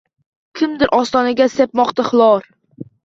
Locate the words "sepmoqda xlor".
1.57-2.49